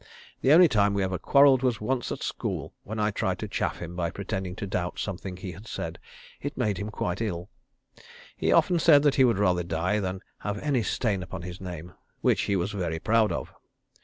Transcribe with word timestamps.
The 0.41 0.51
only 0.51 0.67
time 0.67 0.95
we 0.95 1.03
ever 1.03 1.19
quarrelled 1.19 1.61
was 1.61 1.79
once 1.79 2.11
at 2.11 2.23
school, 2.23 2.73
when 2.83 2.99
I 2.99 3.11
tried 3.11 3.37
to 3.37 3.47
chaff 3.47 3.79
him 3.79 3.95
by 3.95 4.09
pretending 4.09 4.55
to 4.55 4.65
doubt 4.65 4.97
something 4.97 5.37
he 5.37 5.51
had 5.51 5.67
said: 5.67 5.99
it 6.41 6.57
made 6.57 6.79
him 6.79 6.89
quite 6.89 7.21
ill. 7.21 7.51
He 8.35 8.51
often 8.51 8.79
said 8.79 9.05
he 9.13 9.23
would 9.23 9.37
rather 9.37 9.61
die 9.61 9.99
than 9.99 10.21
have 10.39 10.57
any 10.57 10.81
stain 10.81 11.21
upon 11.21 11.43
his 11.43 11.61
name, 11.61 11.93
which 12.21 12.41
he 12.49 12.55
was 12.55 12.71
very 12.71 12.97
proud 12.97 13.31
of. 13.31 13.53